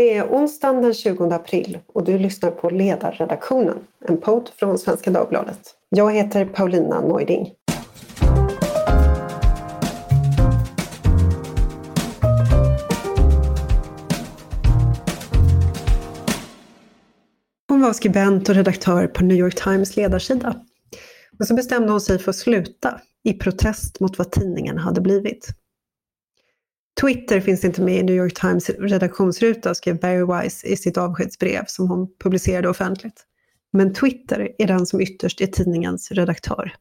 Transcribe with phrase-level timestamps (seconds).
[0.00, 5.10] Det är onsdagen den 20 april och du lyssnar på Ledarredaktionen, en podd från Svenska
[5.10, 5.60] Dagbladet.
[5.88, 7.52] Jag heter Paulina Neuding.
[17.68, 20.54] Hon var skribent och redaktör på New York Times ledarsida.
[21.38, 25.48] Men så bestämde hon sig för att sluta i protest mot vad tidningen hade blivit.
[27.00, 31.64] Twitter finns inte med i New York Times redaktionsruta, skrev Barry Wise i sitt avskedsbrev
[31.66, 33.26] som hon publicerade offentligt.
[33.72, 36.72] Men Twitter är den som ytterst är tidningens redaktör.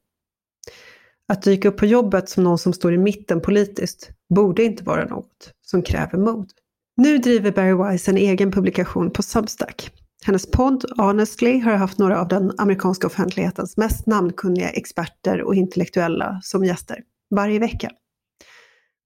[1.28, 5.06] Att dyka upp på jobbet som någon som står i mitten politiskt borde inte vara
[5.06, 6.52] något som kräver mod.
[6.98, 9.92] Nu driver Barry Wise en egen publikation på Substack.
[10.26, 16.40] Hennes podd Honestly har haft några av den amerikanska offentlighetens mest namnkunniga experter och intellektuella
[16.44, 16.98] som gäster
[17.36, 17.90] varje vecka.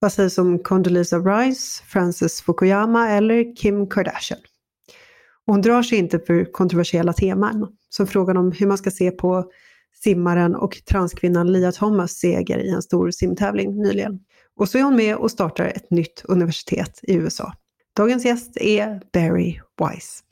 [0.04, 4.40] Vad sägs om Condoleezza Rice, Frances Fukuyama eller Kim Kardashian?
[5.46, 9.52] hon drar sig inte för kontroversiella teman, som frågan om hur man ska se på
[10.04, 14.20] simmaren och transkvinnan Lia Thomas seger i en stor simtävling nyligen.
[14.60, 17.54] Och så är hon med och startar ett nytt universitet i USA.
[17.98, 20.24] Dagens gäst är Barry Weiss.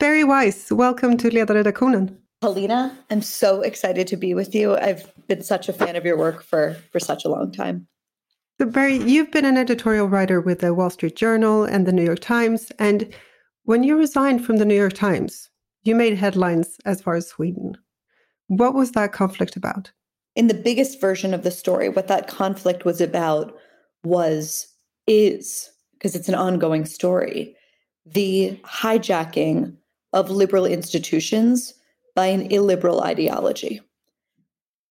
[0.00, 2.10] Barry Weiss, welcome to Ledarredaktionen.
[2.40, 4.76] Paulina, I'm so excited to be with you.
[4.76, 7.86] I've been such a fan of your work for, for such a long time.
[8.58, 12.02] So Bari, you've been an editorial writer with the Wall Street Journal and the New
[12.02, 12.72] York Times.
[12.78, 13.12] And
[13.64, 15.50] when you resigned from the New York Times,
[15.82, 17.76] you made headlines as far as Sweden.
[18.46, 19.92] What was that conflict about?
[20.36, 23.54] In the biggest version of the story, what that conflict was about
[24.04, 24.66] was,
[25.06, 27.54] is, because it's an ongoing story,
[28.06, 29.76] the hijacking
[30.14, 31.74] of liberal institutions
[32.14, 33.82] by an illiberal ideology.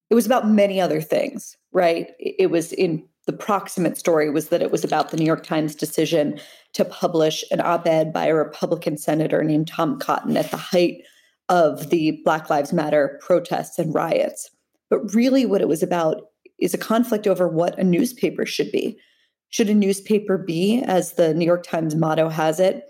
[0.08, 2.10] It was about many other things, right?
[2.20, 5.74] It was in the proximate story was that it was about the New York Times
[5.74, 6.38] decision
[6.74, 11.02] to publish an op ed by a Republican senator named Tom Cotton at the height
[11.48, 14.50] of the Black Lives Matter protests and riots.
[14.88, 16.22] But really, what it was about
[16.58, 18.98] is a conflict over what a newspaper should be.
[19.50, 22.84] Should a newspaper be, as the New York Times motto has it,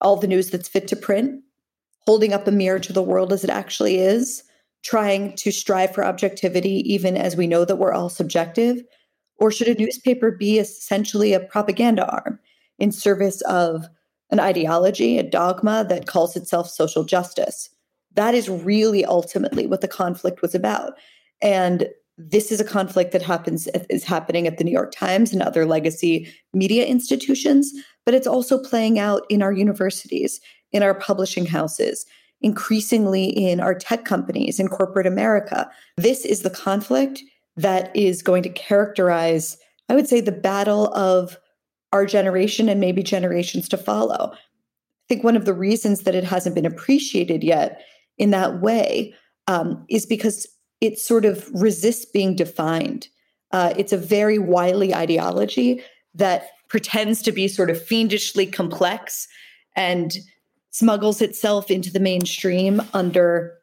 [0.00, 1.42] all the news that's fit to print,
[2.06, 4.42] holding up a mirror to the world as it actually is,
[4.82, 8.82] trying to strive for objectivity, even as we know that we're all subjective?
[9.38, 12.38] Or should a newspaper be essentially a propaganda arm
[12.78, 13.86] in service of
[14.30, 17.70] an ideology, a dogma that calls itself social justice?
[18.14, 20.94] That is really ultimately what the conflict was about.
[21.42, 21.88] And
[22.18, 25.66] this is a conflict that happens is happening at the New York Times and other
[25.66, 27.72] legacy media institutions,
[28.06, 30.40] but it's also playing out in our universities,
[30.72, 32.06] in our publishing houses,
[32.40, 35.70] increasingly in our tech companies, in corporate America.
[35.98, 37.22] This is the conflict
[37.56, 39.56] that is going to characterize,
[39.88, 41.38] I would say, the battle of
[41.92, 44.32] our generation and maybe generations to follow.
[44.32, 47.80] I think one of the reasons that it hasn't been appreciated yet
[48.18, 49.14] in that way
[49.46, 50.46] um, is because
[50.80, 53.08] it sort of resists being defined.
[53.52, 55.82] Uh, it's a very wily ideology
[56.14, 59.28] that pretends to be sort of fiendishly complex
[59.76, 60.16] and
[60.70, 63.54] smuggles itself into the mainstream under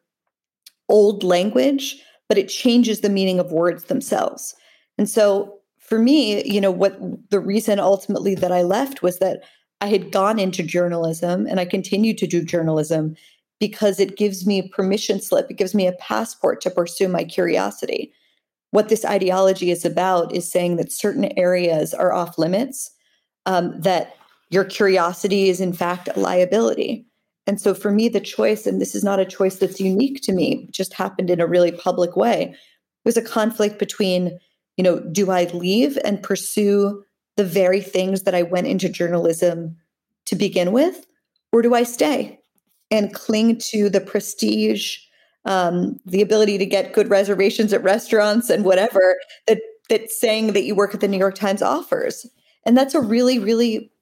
[0.88, 4.54] old language but it changes the meaning of words themselves.
[4.98, 6.98] And so for me, you know, what
[7.30, 9.42] the reason ultimately that I left was that
[9.80, 13.16] I had gone into journalism and I continue to do journalism
[13.60, 17.24] because it gives me a permission slip, it gives me a passport to pursue my
[17.24, 18.12] curiosity.
[18.70, 22.90] What this ideology is about is saying that certain areas are off limits,
[23.46, 24.16] um, that
[24.50, 27.06] your curiosity is in fact a liability.
[27.46, 30.32] And so for me, the choice, and this is not a choice that's unique to
[30.32, 32.54] me, just happened in a really public way,
[33.04, 34.38] was a conflict between,
[34.76, 37.02] you know, do I leave and pursue
[37.36, 39.76] the very things that I went into journalism
[40.26, 41.04] to begin with,
[41.52, 42.40] or do I stay
[42.90, 44.98] and cling to the prestige,
[45.44, 49.16] um, the ability to get good reservations at restaurants and whatever
[49.46, 52.26] that that saying that you work at the New York Times offers?
[52.64, 53.92] And that's a really, really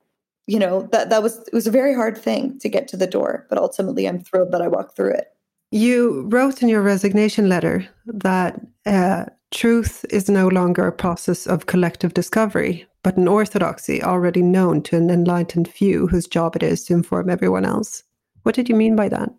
[0.47, 3.07] you know that that was it was a very hard thing to get to the
[3.07, 5.29] door but ultimately i'm thrilled that i walked through it.
[5.75, 11.65] You wrote in your resignation letter that uh, truth is no longer a process of
[11.65, 16.85] collective discovery but an orthodoxy already known to an enlightened few whose job it is
[16.85, 18.05] to inform everyone else.
[18.43, 19.31] What did you mean by that?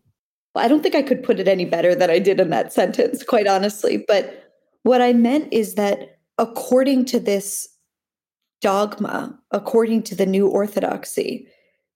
[0.53, 2.73] Well, i don't think i could put it any better than i did in that
[2.73, 4.51] sentence quite honestly but
[4.83, 7.67] what i meant is that according to this
[8.63, 11.47] dogma according to the new orthodoxy.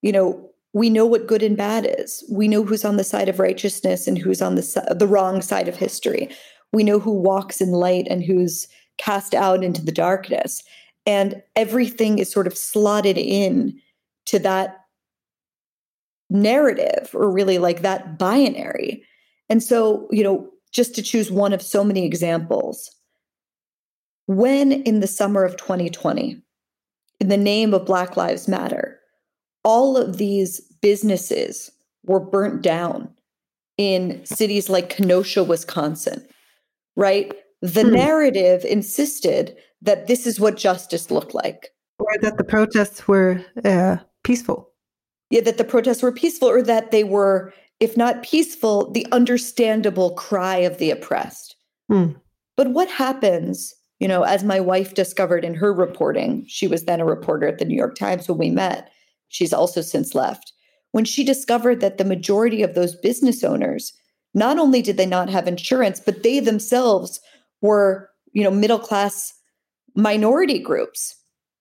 [0.01, 2.23] You know, we know what good and bad is.
[2.29, 5.67] We know who's on the side of righteousness and who's on the the wrong side
[5.67, 6.29] of history.
[6.73, 8.67] We know who walks in light and who's
[8.97, 10.63] cast out into the darkness.
[11.05, 13.79] And everything is sort of slotted in
[14.25, 14.81] to that
[16.29, 19.03] narrative or really like that binary.
[19.49, 22.91] And so, you know, just to choose one of so many examples,
[24.25, 26.41] when in the summer of 2020,
[27.19, 28.99] in the name of Black Lives Matter,
[29.63, 31.71] all of these businesses
[32.03, 33.09] were burnt down
[33.77, 36.25] in cities like Kenosha, Wisconsin,
[36.95, 37.33] right?
[37.61, 37.93] The hmm.
[37.93, 41.69] narrative insisted that this is what justice looked like.
[41.99, 44.71] Or that the protests were uh, peaceful.
[45.29, 50.11] Yeah, that the protests were peaceful, or that they were, if not peaceful, the understandable
[50.11, 51.55] cry of the oppressed.
[51.89, 52.13] Hmm.
[52.55, 56.99] But what happens, you know, as my wife discovered in her reporting, she was then
[56.99, 58.91] a reporter at the New York Times when we met.
[59.29, 60.53] She's also since left.
[60.91, 63.93] When she discovered that the majority of those business owners,
[64.33, 67.19] not only did they not have insurance, but they themselves
[67.61, 69.33] were, you know, middle class
[69.95, 71.15] minority groups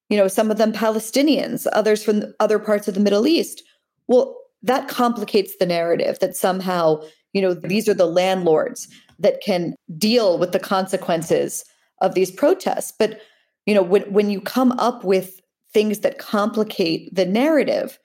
[0.09, 3.63] you know, some of them Palestinians, others from other parts of the Middle East.
[4.07, 9.75] Well, that complicates the narrative that somehow, you know, these are the landlords that can
[9.99, 11.65] deal with the consequences
[12.01, 12.93] of these protests.
[12.99, 13.21] But,
[13.67, 15.41] you know, when, when you come up with
[15.73, 17.99] things that complicate the narrative,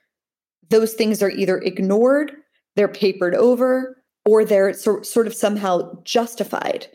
[0.69, 2.31] those things are either ignored,
[2.75, 6.87] they're papered over, or they're so, sort of somehow justified.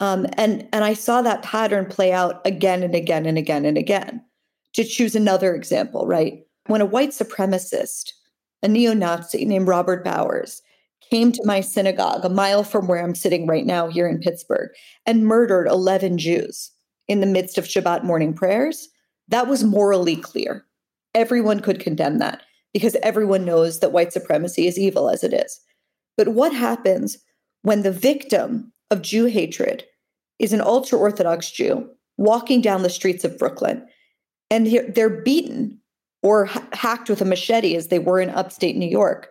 [0.00, 3.78] Um, and and I saw that pattern play out again and again and again and
[3.78, 4.22] again
[4.74, 6.44] to choose another example, right?
[6.66, 8.12] When a white supremacist,
[8.62, 10.62] a neo Nazi named Robert Bowers,
[11.10, 14.70] came to my synagogue a mile from where I'm sitting right now here in Pittsburgh
[15.06, 16.70] and murdered 11 Jews
[17.08, 18.88] in the midst of Shabbat morning prayers,
[19.28, 20.64] that was morally clear.
[21.14, 22.42] Everyone could condemn that
[22.72, 25.60] because everyone knows that white supremacy is evil as it is.
[26.16, 27.18] But what happens
[27.62, 29.84] when the victim of Jew hatred
[30.38, 33.86] is an ultra Orthodox Jew walking down the streets of Brooklyn
[34.50, 35.80] and they're beaten
[36.22, 39.30] or hacked with a machete as they were in upstate New York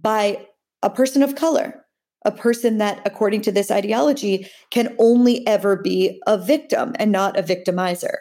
[0.00, 0.46] by
[0.84, 1.84] a person of color,
[2.24, 7.38] a person that, according to this ideology, can only ever be a victim and not
[7.38, 8.16] a victimizer.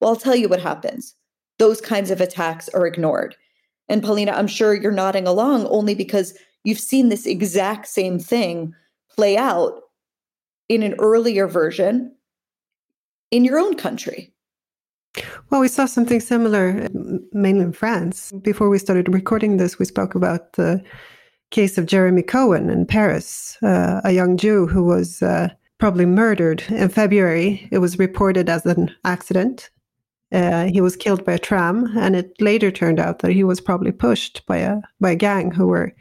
[0.00, 1.14] Well, I'll tell you what happens.
[1.58, 3.36] Those kinds of attacks are ignored.
[3.88, 8.72] And Paulina, I'm sure you're nodding along only because you've seen this exact same thing
[9.10, 9.80] play out
[10.68, 12.14] in an earlier version
[13.30, 14.32] in your own country.
[15.50, 16.88] Well, we saw something similar
[17.32, 18.32] mainly in France.
[18.42, 20.82] Before we started recording this, we spoke about the
[21.50, 25.48] case of Jeremy Cohen in Paris, uh, a young Jew who was uh,
[25.78, 27.68] probably murdered in February.
[27.70, 29.70] It was reported as an accident.
[30.32, 33.60] Uh, he was killed by a tram, and it later turned out that he was
[33.60, 35.94] probably pushed by a by a gang who were,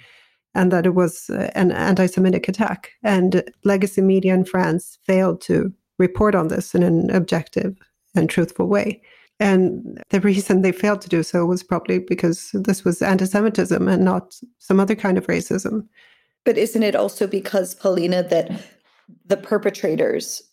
[0.55, 2.91] and that it was uh, an anti-Semitic attack.
[3.03, 7.75] And legacy media in France failed to report on this in an objective
[8.15, 9.01] and truthful way.
[9.39, 13.87] And the reason they failed to do so was probably because this was anti Semitism
[13.87, 15.87] and not some other kind of racism.
[16.45, 18.51] But isn't it also because, Paulina, that
[19.25, 20.43] the perpetrators,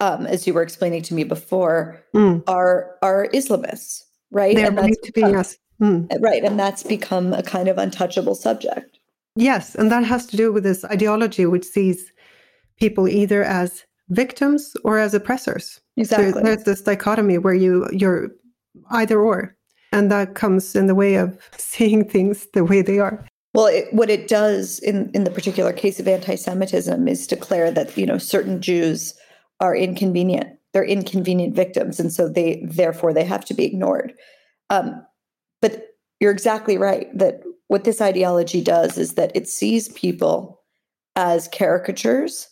[0.00, 2.42] um, as you were explaining to me before, mm.
[2.46, 4.54] are are Islamists, right?
[4.54, 5.56] They are to be, yes.
[5.80, 6.08] Mm.
[6.20, 6.44] Right.
[6.44, 8.98] And that's become a kind of untouchable subject.
[9.36, 9.74] Yes.
[9.74, 12.12] And that has to do with this ideology which sees
[12.78, 15.80] people either as victims or as oppressors.
[16.00, 16.32] Exactly.
[16.32, 18.30] So there's this dichotomy where you you're
[18.90, 19.56] either or,
[19.92, 23.24] and that comes in the way of seeing things the way they are.
[23.52, 27.96] Well, it, what it does in in the particular case of anti-Semitism is declare that
[27.96, 29.14] you know certain Jews
[29.60, 30.58] are inconvenient.
[30.72, 34.14] They're inconvenient victims, and so they therefore they have to be ignored.
[34.70, 35.04] Um,
[35.60, 35.88] but
[36.20, 40.62] you're exactly right that what this ideology does is that it sees people
[41.16, 42.48] as caricatures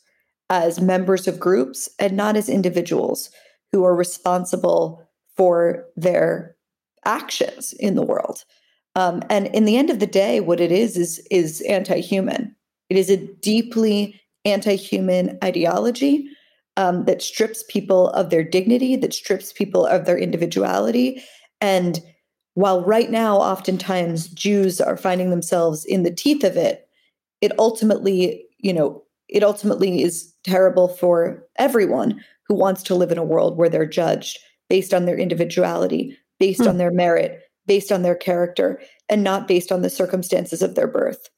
[0.51, 3.31] as members of groups and not as individuals
[3.73, 6.57] who are responsible for their
[7.05, 8.45] actions in the world.
[8.95, 12.55] Um, and in the end of the day, what it is is is anti-human.
[12.89, 16.29] It is a deeply anti-human ideology
[16.77, 21.23] um, that strips people of their dignity, that strips people of their individuality.
[21.61, 22.01] And
[22.55, 26.89] while right now, oftentimes Jews are finding themselves in the teeth of it,
[27.41, 33.19] it ultimately, you know, it ultimately is terrible for everyone who wants to live in
[33.19, 34.39] a world where they're judged
[34.69, 36.69] based on their individuality, based mm.
[36.69, 40.89] on their merit, based on their character, and not based on the circumstances of their
[40.89, 41.29] birth.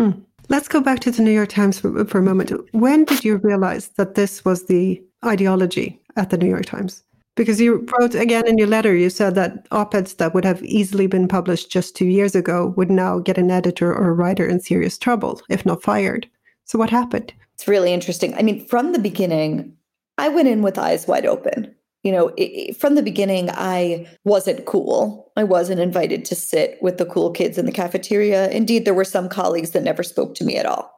[0.00, 0.22] Mm.
[0.48, 2.52] Let's go back to the New York Times for, for, a moment.
[2.72, 7.02] When did you realize that this was the ideology at the New York Times?
[7.34, 10.62] Because you wrote again in your letter, you said that op eds that would have
[10.62, 14.46] easily been published just two years ago would now get an editor or a writer
[14.46, 16.28] in serious trouble, if not fired.
[16.64, 17.32] So, what happened?
[17.54, 18.34] It's really interesting.
[18.34, 19.76] I mean, from the beginning,
[20.18, 21.74] I went in with eyes wide open.
[22.02, 25.30] you know, it, from the beginning, I wasn't cool.
[25.36, 28.50] I wasn't invited to sit with the cool kids in the cafeteria.
[28.50, 30.90] Indeed, there were some colleagues that never spoke to me at all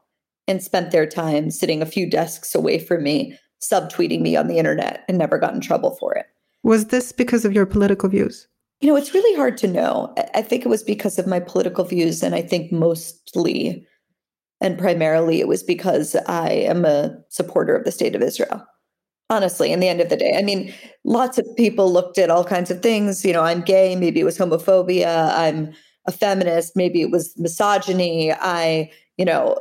[0.48, 4.58] and spent their time sitting a few desks away from me, subtweeting me on the
[4.58, 6.26] internet and never got in trouble for it.
[6.62, 8.48] Was this because of your political views?
[8.80, 10.14] You know, it's really hard to know.
[10.34, 13.86] I think it was because of my political views, and I think mostly
[14.60, 18.64] and primarily it was because I am a supporter of the state of Israel.
[19.30, 20.72] Honestly, in the end of the day, I mean,
[21.04, 23.24] lots of people looked at all kinds of things.
[23.24, 25.32] You know, I'm gay, maybe it was homophobia.
[25.32, 25.72] I'm
[26.06, 28.32] a feminist, maybe it was misogyny.
[28.32, 29.58] I, you know,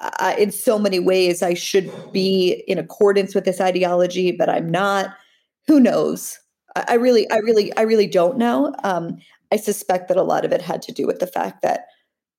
[0.00, 4.70] I, in so many ways, I should be in accordance with this ideology, but I'm
[4.70, 5.14] not.
[5.66, 6.38] Who knows?
[6.88, 8.74] I, really, I really, I really don't know.
[8.84, 9.18] Um,
[9.52, 11.86] I suspect that a lot of it had to do with the fact that,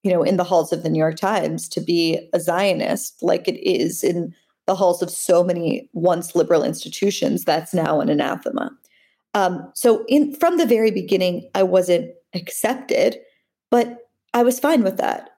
[0.04, 3.48] you know, in the halls of the New York Times, to be a Zionist, like
[3.48, 4.34] it is in
[4.68, 8.72] the halls of so many once liberal institutions, that's now an anathema.
[9.34, 13.18] Um, so, in from the very beginning, I wasn't accepted,
[13.70, 15.30] but I was fine with that.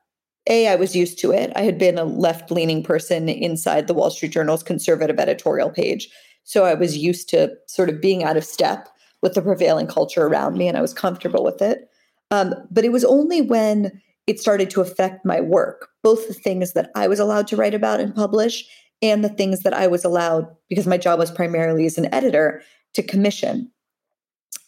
[0.49, 1.53] A, I was used to it.
[1.55, 6.09] I had been a left leaning person inside the Wall Street Journal's conservative editorial page.
[6.43, 8.89] So I was used to sort of being out of step
[9.21, 11.89] with the prevailing culture around me and I was comfortable with it.
[12.29, 16.73] Um, but it was only when it started to affect my work, both the things
[16.73, 18.65] that I was allowed to write about and publish
[19.01, 22.61] and the things that I was allowed, because my job was primarily as an editor,
[22.93, 23.71] to commission.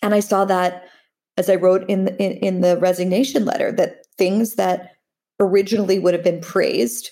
[0.02, 0.86] And I saw that
[1.38, 4.92] as I wrote in the, in, in the resignation letter that things that
[5.40, 7.12] originally would have been praised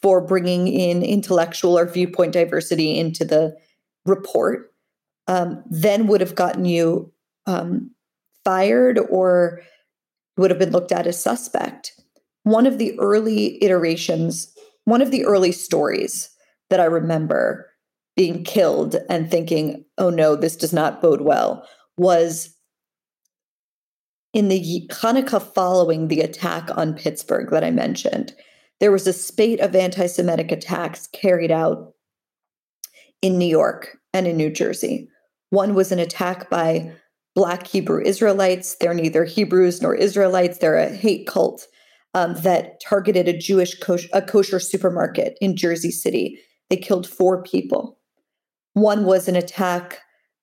[0.00, 3.56] for bringing in intellectual or viewpoint diversity into the
[4.04, 4.72] report,
[5.28, 7.12] um, then would have gotten you
[7.46, 7.90] um,
[8.44, 9.62] fired or
[10.36, 11.92] would have been looked at as suspect.
[12.42, 14.52] One of the early iterations,
[14.84, 16.30] one of the early stories
[16.70, 17.70] that I remember
[18.16, 22.54] being killed and thinking, oh no, this does not bode well, was
[24.32, 28.34] in the Hanukkah following the attack on Pittsburgh that I mentioned,
[28.80, 31.94] there was a spate of anti Semitic attacks carried out
[33.22, 35.08] in New York and in New Jersey.
[35.50, 36.92] One was an attack by
[37.34, 38.76] Black Hebrew Israelites.
[38.76, 41.66] They're neither Hebrews nor Israelites, they're a hate cult
[42.14, 46.38] um, that targeted a Jewish kosher, a kosher supermarket in Jersey City.
[46.70, 47.98] They killed four people.
[48.74, 50.00] One was an attack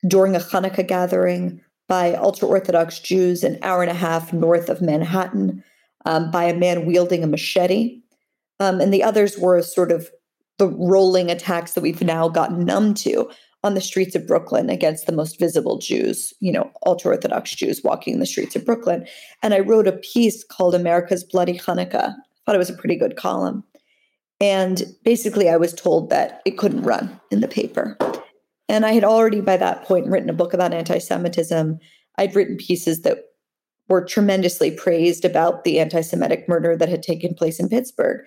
[0.08, 4.82] during a Hanukkah gathering by ultra Orthodox Jews an hour and a half north of
[4.82, 5.64] Manhattan
[6.06, 8.02] um, by a man wielding a machete.
[8.60, 10.10] Um, and the others were sort of
[10.58, 13.30] the rolling attacks that we've now gotten numb to
[13.64, 17.84] on the streets of Brooklyn against the most visible Jews, you know, ultra Orthodox Jews
[17.84, 19.06] walking the streets of Brooklyn.
[19.44, 22.16] And I wrote a piece called America's Bloody Hanukkah.
[22.16, 23.64] I thought it was a pretty good column.
[24.40, 27.96] And basically, I was told that it couldn't run in the paper.
[28.68, 31.78] And I had already by that point written a book about anti Semitism.
[32.18, 33.26] I'd written pieces that
[33.88, 38.26] were tremendously praised about the anti Semitic murder that had taken place in Pittsburgh.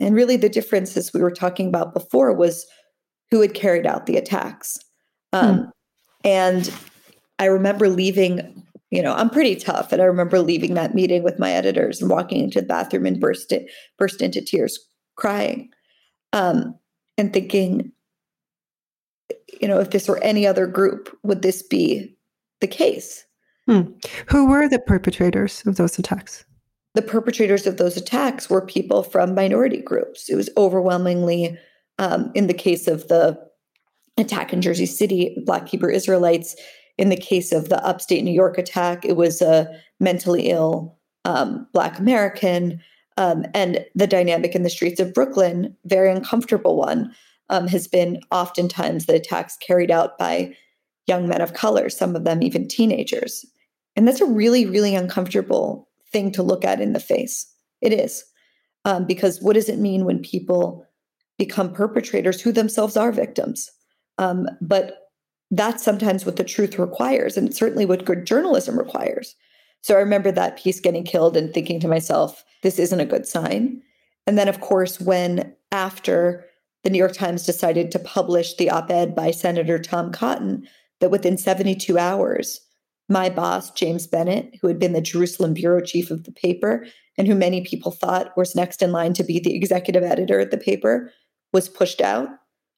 [0.00, 2.66] And really, the difference, as we were talking about before, was
[3.30, 4.78] who had carried out the attacks.
[5.32, 5.64] Um, hmm.
[6.24, 6.72] And
[7.38, 9.92] I remember leaving, you know, I'm pretty tough.
[9.92, 13.20] And I remember leaving that meeting with my editors and walking into the bathroom and
[13.20, 14.78] burst, it, burst into tears,
[15.16, 15.70] crying,
[16.32, 16.78] um,
[17.18, 17.92] and thinking,
[19.60, 22.16] you know, if this were any other group, would this be
[22.60, 23.24] the case?
[23.66, 23.82] Hmm.
[24.28, 26.44] Who were the perpetrators of those attacks?
[26.94, 30.30] The perpetrators of those attacks were people from minority groups.
[30.30, 31.58] It was overwhelmingly,
[31.98, 33.38] um, in the case of the
[34.16, 36.56] attack in Jersey City, Black Hebrew Israelites.
[36.98, 39.68] In the case of the upstate New York attack, it was a
[40.00, 42.80] mentally ill um, Black American.
[43.18, 47.12] Um, and the dynamic in the streets of Brooklyn, very uncomfortable one
[47.50, 50.54] um, has been oftentimes the attacks carried out by
[51.06, 53.44] young men of color, some of them even teenagers.
[53.94, 57.46] And that's a really, really uncomfortable thing to look at in the face.
[57.80, 58.24] It is.
[58.84, 60.86] Um, because what does it mean when people
[61.38, 63.70] become perpetrators who themselves are victims?
[64.18, 65.08] Um, but
[65.50, 69.34] that's sometimes what the truth requires, and certainly what good journalism requires.
[69.82, 73.26] So I remember that piece getting killed and thinking to myself, this isn't a good
[73.26, 73.80] sign.
[74.26, 76.44] And then, of course, when after
[76.82, 80.66] the New York Times decided to publish the op ed by Senator Tom Cotton
[81.00, 82.60] that within 72 hours,
[83.08, 86.86] my boss, James Bennet, who had been the Jerusalem bureau chief of the paper
[87.18, 90.50] and who many people thought was next in line to be the executive editor of
[90.50, 91.12] the paper,
[91.56, 92.28] was pushed out,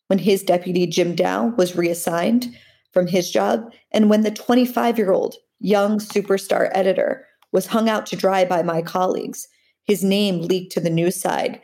[0.06, 2.46] when his deputy, Jim Dao, was reassigned
[2.92, 8.06] from his job, and when the 25 year old young superstar editor was hung out
[8.06, 9.48] to dry by my colleagues,
[9.82, 11.60] his name leaked to the news side.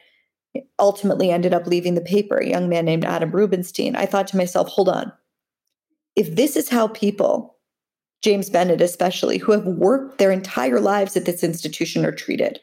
[0.81, 4.37] Ultimately ended up leaving the paper, a young man named Adam Rubenstein, I thought to
[4.37, 5.13] myself, hold on.
[6.17, 7.57] if this is how people,
[8.23, 12.59] James Bennet especially, who have worked their entire lives at this institution are treated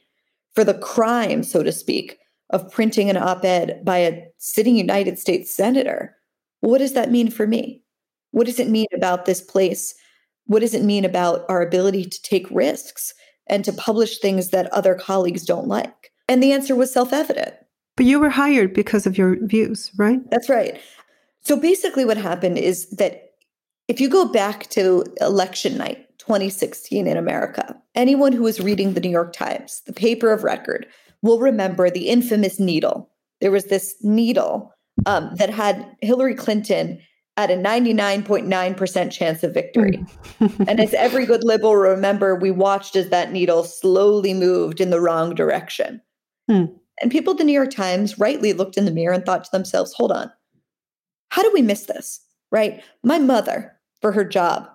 [0.55, 2.17] for the crime, so to speak,
[2.51, 6.15] of printing an op ed by a sitting United States senator,
[6.61, 7.83] what does that mean for me?
[8.31, 9.93] What does it mean about this place?
[10.45, 13.13] What does it mean about our ability to take risks
[13.47, 16.11] and to publish things that other colleagues don't like?
[16.27, 17.53] And the answer was self evident.
[17.97, 20.19] But you were hired because of your views, right?
[20.29, 20.79] That's right.
[21.41, 23.33] So basically, what happened is that
[23.87, 29.01] if you go back to election night 2016 in America, anyone who was reading the
[29.01, 30.87] New York Times, the paper of record,
[31.21, 33.09] will remember the infamous needle.
[33.39, 34.73] There was this needle
[35.05, 36.99] um, that had Hillary Clinton
[37.37, 39.97] at a 99.9% chance of victory.
[40.37, 40.63] Hmm.
[40.67, 44.99] and as every good liberal remember, we watched as that needle slowly moved in the
[44.99, 46.01] wrong direction.
[46.49, 46.65] Hmm.
[47.01, 49.51] And people at the New York Times rightly looked in the mirror and thought to
[49.51, 50.31] themselves, hold on,
[51.29, 52.21] how do we miss this?
[52.51, 52.83] Right?
[53.03, 54.67] My mother, for her job,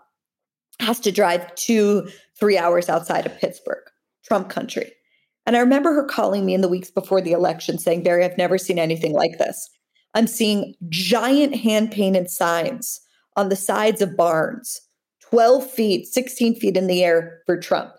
[0.80, 3.84] has to drive two, three hours outside of Pittsburgh,
[4.24, 4.92] Trump country.
[5.46, 8.36] And I remember her calling me in the weeks before the election saying, Bari, I've
[8.36, 9.70] never seen anything like this.
[10.14, 13.00] I'm seeing giant hand painted signs
[13.36, 14.80] on the sides of barns,
[15.30, 17.92] 12 feet, 16 feet in the air for Trump.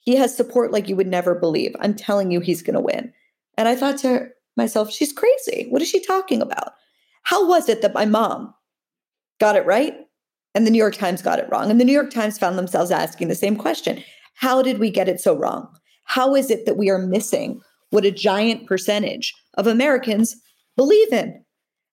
[0.00, 1.74] He has support like you would never believe.
[1.80, 3.12] I'm telling you, he's going to win.
[3.58, 5.66] And I thought to myself, she's crazy.
[5.70, 6.74] What is she talking about?
[7.22, 8.54] How was it that my mom
[9.40, 9.96] got it right
[10.54, 11.70] and the New York Times got it wrong?
[11.70, 15.08] And the New York Times found themselves asking the same question How did we get
[15.08, 15.74] it so wrong?
[16.06, 17.60] How is it that we are missing
[17.90, 20.36] what a giant percentage of Americans
[20.76, 21.42] believe in?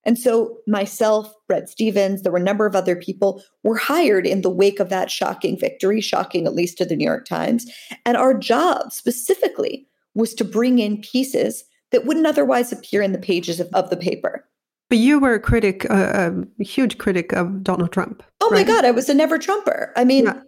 [0.05, 4.41] And so, myself, Bret Stephens, there were a number of other people were hired in
[4.41, 7.71] the wake of that shocking victory, shocking at least to the New York Times.
[8.05, 13.17] And our job specifically was to bring in pieces that wouldn't otherwise appear in the
[13.17, 14.45] pages of, of the paper.
[14.89, 18.23] But you were a critic, uh, a huge critic of Donald Trump.
[18.41, 18.67] Oh right?
[18.67, 19.93] my God, I was a never Trumper.
[19.95, 20.41] I mean, yeah.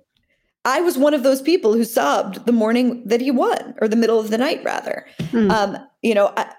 [0.66, 3.96] I was one of those people who sobbed the morning that he won, or the
[3.96, 5.06] middle of the night, rather.
[5.20, 5.52] Mm.
[5.52, 6.52] Um, you know, I,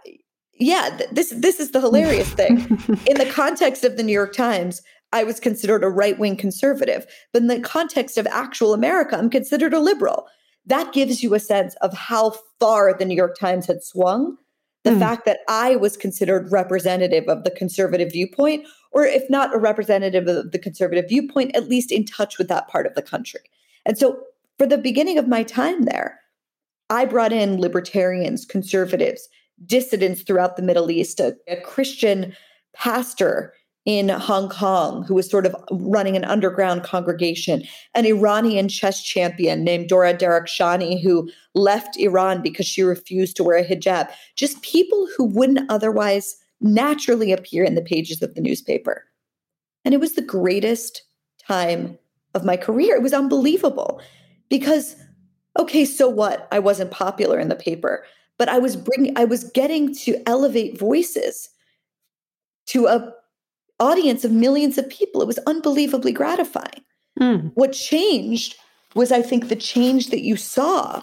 [0.59, 2.59] yeah, this this is the hilarious thing.
[3.07, 4.81] in the context of the New York Times,
[5.13, 9.29] I was considered a right wing conservative, but in the context of actual America, I'm
[9.29, 10.27] considered a liberal.
[10.65, 14.37] That gives you a sense of how far the New York Times had swung.
[14.85, 14.99] The mm.
[15.01, 20.29] fact that I was considered representative of the conservative viewpoint, or if not a representative
[20.29, 23.41] of the conservative viewpoint, at least in touch with that part of the country.
[23.87, 24.19] And so,
[24.59, 26.21] for the beginning of my time there,
[26.91, 29.29] I brought in libertarians, conservatives,
[29.65, 32.35] dissidents throughout the Middle East, a, a Christian
[32.75, 33.55] pastor
[33.87, 37.63] in Hong Kong who was sort of running an underground congregation,
[37.95, 43.59] an Iranian chess champion named Dorsa Derakhshani who left Iran because she refused to wear
[43.59, 44.11] a hijab.
[44.35, 49.05] Just people who wouldn't otherwise naturally appear in the pages of the newspaper.
[49.85, 51.03] And it was the greatest
[51.47, 51.97] time
[52.37, 52.95] of my career.
[52.95, 54.01] It was unbelievable
[54.49, 54.95] because
[55.59, 56.47] okay, so what?
[56.53, 58.05] I wasn't popular in the paper,
[58.39, 61.49] but I was bringing I was getting to elevate voices
[62.67, 63.13] to a
[63.81, 65.21] audience of millions of people.
[65.23, 66.85] It was unbelievably gratifying.
[67.21, 67.53] Mm.
[67.55, 68.57] What changed
[68.95, 71.03] was I think the change that you saw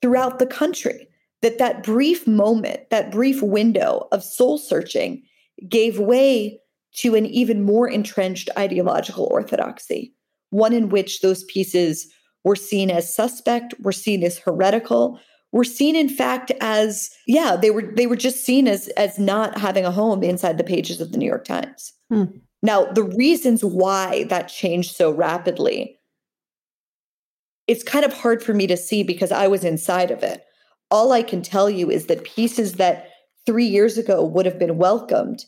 [0.00, 1.08] throughout the country
[1.42, 5.22] that that brief moment, that brief window of soul searching
[5.68, 6.60] gave way
[6.94, 10.14] to an even more entrenched ideological orthodoxy,
[10.50, 12.06] one in which those pieces
[12.44, 15.20] were seen as suspect, were seen as heretical,
[15.52, 19.58] were seen in fact as yeah they were they were just seen as as not
[19.58, 22.24] having a home inside the pages of the new york times hmm.
[22.62, 25.98] now the reasons why that changed so rapidly
[27.66, 30.44] it's kind of hard for me to see because i was inside of it
[30.90, 33.08] all i can tell you is that pieces that
[33.46, 35.44] three years ago would have been welcomed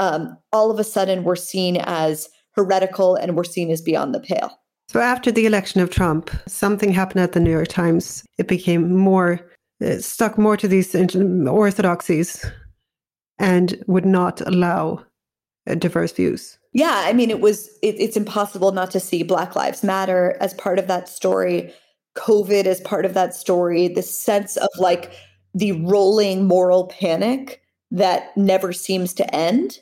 [0.00, 4.20] um, all of a sudden were seen as heretical and were seen as beyond the
[4.20, 8.24] pale so after the election of Trump, something happened at the New York Times.
[8.38, 9.40] It became more
[9.84, 12.44] uh, stuck more to these orthodoxies
[13.38, 15.04] and would not allow
[15.68, 16.58] uh, diverse views.
[16.72, 20.54] Yeah, I mean, it was it, it's impossible not to see Black Lives Matter as
[20.54, 21.72] part of that story,
[22.16, 25.12] COVID as part of that story, the sense of like
[25.54, 29.80] the rolling moral panic that never seems to end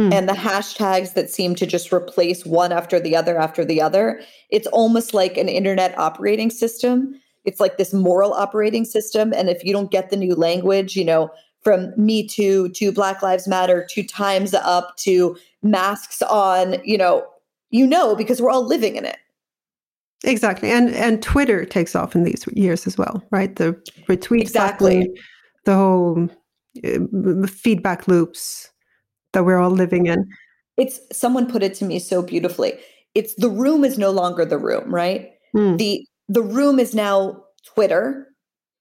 [0.00, 0.12] hmm.
[0.12, 4.20] and the hashtags that seem to just replace one after the other after the other.
[4.50, 7.20] It's almost like an internet operating system.
[7.44, 9.32] It's like this moral operating system.
[9.34, 11.30] And if you don't get the new language, you know,
[11.62, 17.26] from Me Too to Black Lives Matter to Time's Up to masks on, you know,
[17.70, 19.18] you know, because we're all living in it.
[20.24, 20.70] Exactly.
[20.70, 23.56] And and Twitter takes off in these years as well, right?
[23.56, 23.72] The
[24.08, 25.08] retweet exactly.
[25.64, 26.28] the whole
[26.84, 28.70] uh, feedback loops
[29.32, 30.28] that we're all living in.
[30.76, 32.74] it's someone put it to me so beautifully.
[33.14, 35.30] It's the room is no longer the room, right?
[35.54, 35.78] Mm.
[35.78, 37.42] The the room is now
[37.74, 38.28] Twitter,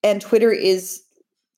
[0.04, 1.02] and Twitter is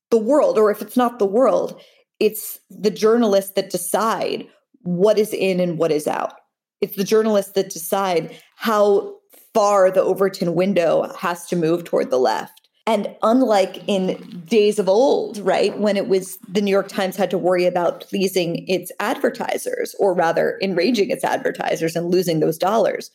[0.10, 1.80] the world, or if it's not the world,
[2.20, 4.48] it's the journalists that decide
[4.84, 6.34] what is in and what is out.
[6.82, 9.16] It's the journalists that decide how
[9.54, 12.61] far the Overton window has to move toward the left.
[12.88, 17.30] And unlike in days of old, right, when it was the New York Times had
[17.30, 23.12] to worry about pleasing its advertisers, or rather enraging its advertisers and losing those dollars,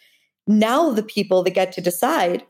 [0.46, 2.44] now the people that get to decide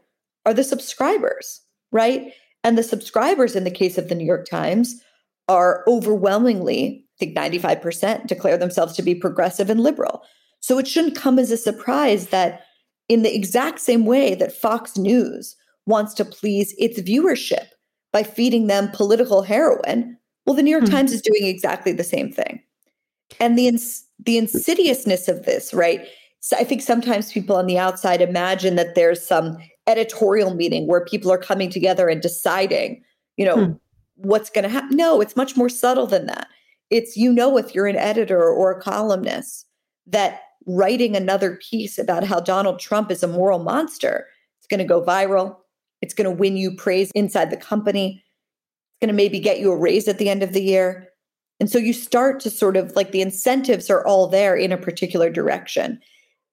[0.45, 2.33] are the subscribers, right?
[2.63, 5.03] And the subscribers in the case of the New York Times
[5.49, 10.23] are overwhelmingly, I think 95%, declare themselves to be progressive and liberal.
[10.61, 12.63] So it shouldn't come as a surprise that,
[13.09, 17.67] in the exact same way that Fox News wants to please its viewership
[18.13, 20.95] by feeding them political heroin, well, the New York mm-hmm.
[20.95, 22.63] Times is doing exactly the same thing.
[23.41, 26.07] And the ins- the insidiousness of this, right?
[26.41, 31.05] So I think sometimes people on the outside imagine that there's some editorial meeting where
[31.05, 33.03] people are coming together and deciding,
[33.37, 33.73] you know, hmm.
[34.17, 34.97] what's going to happen.
[34.97, 36.49] No, it's much more subtle than that.
[36.89, 39.67] It's you know if you're an editor or a columnist
[40.07, 44.27] that writing another piece about how Donald Trump is a moral monster,
[44.59, 45.57] it's going to go viral.
[46.07, 48.23] It's going to win you praise inside the company.
[48.23, 51.09] It's going to maybe get you a raise at the end of the year.
[51.59, 54.77] And so you start to sort of like the incentives are all there in a
[54.77, 55.99] particular direction.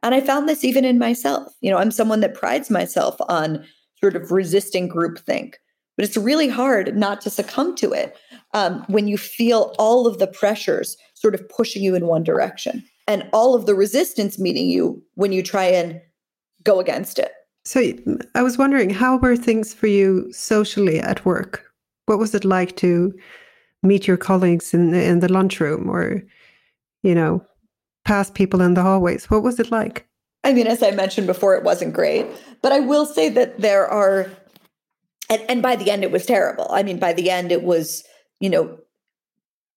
[0.01, 1.53] And I found this even in myself.
[1.61, 3.63] You know, I'm someone that prides myself on
[3.99, 5.53] sort of resisting groupthink,
[5.95, 8.17] but it's really hard not to succumb to it
[8.55, 12.83] um, when you feel all of the pressures sort of pushing you in one direction
[13.07, 16.01] and all of the resistance meeting you when you try and
[16.63, 17.31] go against it.
[17.65, 17.81] So
[18.35, 21.63] I was wondering, how were things for you socially at work?
[22.05, 23.13] What was it like to
[23.81, 26.23] meet your colleagues in the, in the lunchroom, or
[27.03, 27.45] you know,
[28.05, 29.29] pass people in the hallways?
[29.29, 30.07] What was it like?
[30.43, 32.25] I mean, as I mentioned before, it wasn't great,
[32.61, 34.29] but I will say that there are,
[35.29, 36.67] and, and by the end, it was terrible.
[36.69, 38.03] I mean, by the end, it was,
[38.41, 38.77] you know,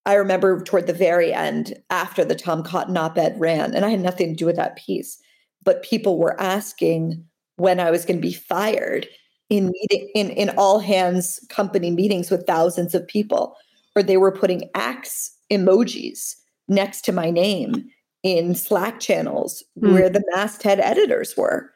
[0.07, 3.91] I remember toward the very end after the Tom Cotton op ed ran, and I
[3.91, 5.19] had nothing to do with that piece,
[5.63, 7.25] but people were asking
[7.57, 9.07] when I was going to be fired
[9.49, 13.57] in meeting in, in all hands company meetings with thousands of people,
[13.95, 16.35] or they were putting axe emojis
[16.69, 17.89] next to my name
[18.23, 19.93] in Slack channels mm.
[19.93, 21.71] where the masthead editors were.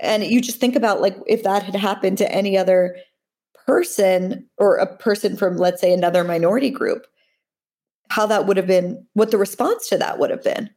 [0.00, 2.96] And you just think about like if that had happened to any other
[3.66, 7.06] person or a person from, let's say, another minority group,
[8.10, 10.68] how that would have been, what the response to that would have been.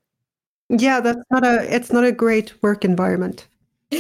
[0.70, 3.48] Yeah, that's not a it's not a great work environment.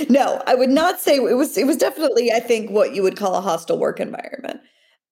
[0.10, 3.15] No, I would not say it was it was definitely I think what you would
[3.15, 4.60] call a hostile work environment.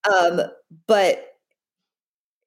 [0.09, 0.41] Um,
[0.87, 1.25] but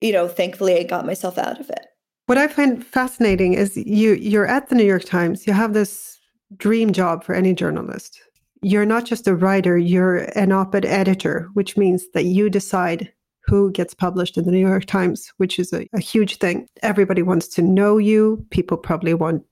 [0.00, 1.86] you know, thankfully I got myself out of it.
[2.26, 6.18] What I find fascinating is you you're at the New York Times, you have this
[6.56, 8.20] dream job for any journalist.
[8.60, 13.12] You're not just a writer, you're an op-ed editor, which means that you decide
[13.44, 16.66] who gets published in the New York Times, which is a, a huge thing.
[16.82, 18.44] Everybody wants to know you.
[18.50, 19.42] People probably want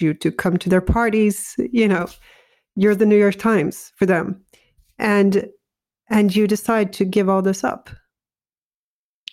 [0.00, 1.54] you to come to their parties.
[1.58, 2.06] You know,
[2.76, 4.40] you're the New York Times for them.
[4.98, 5.48] And
[6.08, 7.90] and you decide to give all this up.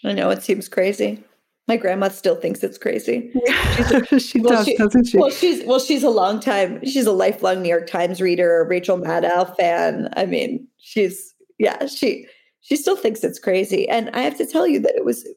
[0.04, 1.24] I know it seems crazy.
[1.68, 3.32] My grandma still thinks it's crazy.
[3.48, 5.18] A, she well, does, she, doesn't she?
[5.18, 6.84] Well, she's well, she's a long time.
[6.86, 10.10] She's a lifelong New York Times reader, Rachel Maddow fan.
[10.18, 12.28] I mean, she's yeah, she
[12.62, 13.88] she still thinks it's crazy.
[13.88, 15.28] And I have to tell you that it was,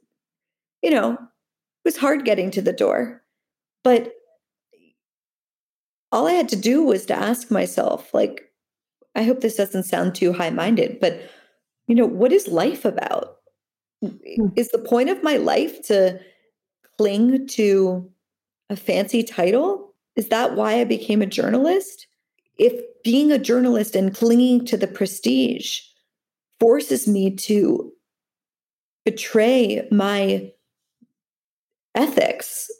[0.82, 1.18] you know, it
[1.84, 3.22] was hard getting to the door.
[3.82, 4.12] But
[6.14, 8.48] all I had to do was to ask myself, like,
[9.16, 11.20] I hope this doesn't sound too high minded, but,
[11.88, 13.38] you know, what is life about?
[14.00, 14.46] Hmm.
[14.54, 16.20] Is the point of my life to
[16.96, 18.08] cling to
[18.70, 19.92] a fancy title?
[20.14, 22.06] Is that why I became a journalist?
[22.58, 25.80] If being a journalist and clinging to the prestige
[26.60, 27.92] forces me to
[29.04, 30.52] betray my
[31.96, 32.70] ethics,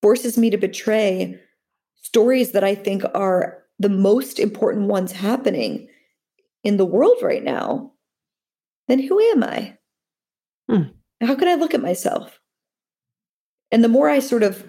[0.00, 1.40] forces me to betray
[2.16, 5.86] stories that I think are the most important ones happening
[6.64, 7.92] in the world right now,
[8.88, 9.76] then who am I?
[10.66, 10.82] Hmm.
[11.20, 12.40] How can I look at myself?
[13.70, 14.64] And the more I sort of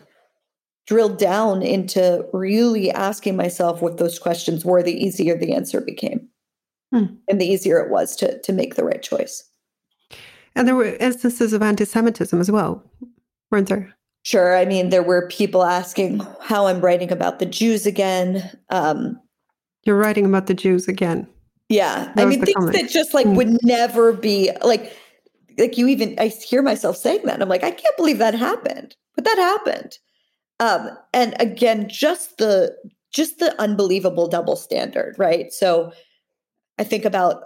[0.87, 6.27] drilled down into really asking myself what those questions were, the easier the answer became
[6.93, 7.05] hmm.
[7.29, 9.49] and the easier it was to to make the right choice.
[10.53, 12.83] And there were instances of anti-Semitism as well,
[13.51, 13.96] weren't there?
[14.27, 14.57] Sure.
[14.57, 18.51] I mean, there were people asking how I'm writing about the Jews again.
[18.69, 19.17] Um,
[19.83, 21.29] You're writing about the Jews again.
[21.69, 22.11] Yeah.
[22.13, 22.73] That I mean, things comment.
[22.73, 23.37] that just like mm.
[23.37, 24.93] would never be like,
[25.57, 27.41] like you even, I hear myself saying that.
[27.41, 29.97] I'm like, I can't believe that happened, but that happened.
[30.59, 32.75] Um, and again, just the
[33.13, 35.53] just the unbelievable double standard, right?
[35.53, 35.93] So
[36.77, 37.43] I think about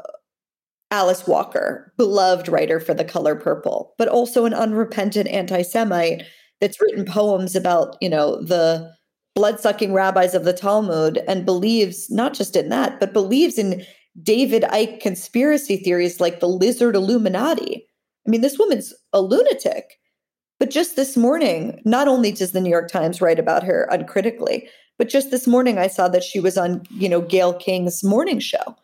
[0.90, 6.24] Alice Walker, beloved writer for The Color Purple, but also an unrepentant anti-Semite
[6.62, 8.94] that's written poems about, you know, the
[9.36, 13.84] blood-sucking rabbis of the Talmud and believes not just in that, but believes in
[14.22, 17.86] David Icke conspiracy theories like the lizard Illuminati.
[18.28, 19.98] I mean, this woman's a lunatic.
[20.60, 24.70] But just this morning, not only does the New York Times write about her uncritically,
[25.00, 28.40] but just this morning I saw that she was on, you know, Gayle King's morning
[28.40, 28.76] show.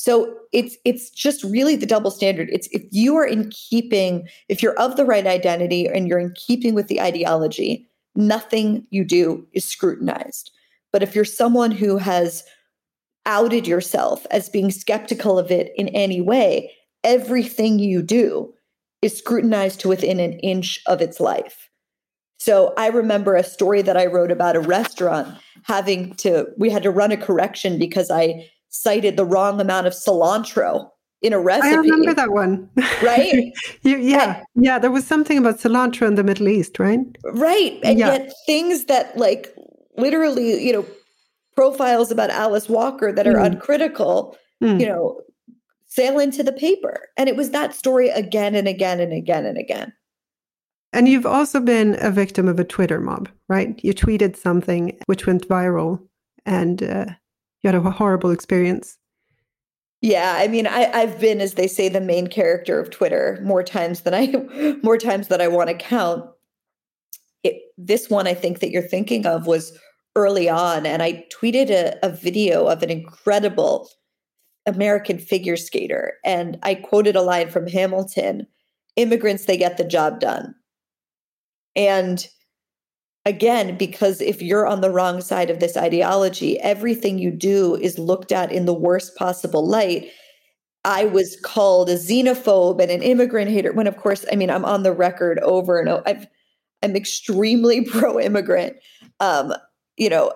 [0.00, 2.48] So it's it's just really the double standard.
[2.50, 6.32] It's if you are in keeping, if you're of the right identity and you're in
[6.34, 7.86] keeping with the ideology,
[8.16, 10.52] nothing you do is scrutinized.
[10.90, 12.44] But if you're someone who has
[13.26, 16.72] outed yourself as being skeptical of it in any way,
[17.04, 18.54] everything you do
[19.02, 21.68] is scrutinized to within an inch of its life.
[22.38, 26.84] So I remember a story that I wrote about a restaurant having to, we had
[26.84, 30.88] to run a correction because I cited the wrong amount of cilantro
[31.22, 31.68] in a recipe.
[31.68, 32.68] I remember that one.
[33.02, 33.52] Right?
[33.82, 34.42] you, yeah.
[34.54, 34.78] And, yeah.
[34.78, 36.98] There was something about cilantro in the Middle East, right?
[37.24, 37.78] Right.
[37.82, 38.12] And yeah.
[38.12, 39.54] yet things that like
[39.96, 40.86] literally, you know,
[41.54, 43.44] profiles about Alice Walker that are mm.
[43.44, 44.80] uncritical, mm.
[44.80, 45.20] you know,
[45.86, 47.08] sail into the paper.
[47.16, 49.92] And it was that story again and again and again and again.
[50.92, 53.78] And you've also been a victim of a Twitter mob, right?
[53.84, 56.00] You tweeted something which went viral
[56.46, 57.06] and uh,
[57.62, 58.98] you had a horrible experience.
[60.02, 63.62] Yeah, I mean, I, I've been, as they say, the main character of Twitter more
[63.62, 66.24] times than I more times than I want to count.
[67.44, 69.78] It, this one, I think that you're thinking of was
[70.16, 73.90] early on, and I tweeted a, a video of an incredible
[74.64, 78.46] American figure skater, and I quoted a line from Hamilton:
[78.96, 80.54] "Immigrants, they get the job done."
[81.76, 82.26] And
[83.24, 87.98] again, because if you're on the wrong side of this ideology, everything you do is
[87.98, 90.10] looked at in the worst possible light.
[90.84, 93.72] I was called a xenophobe and an immigrant hater.
[93.72, 96.02] When, of course, I mean, I'm on the record over and over.
[96.06, 96.26] I've,
[96.82, 98.76] I'm extremely pro-immigrant.
[99.20, 99.52] Um,
[99.96, 100.32] you know,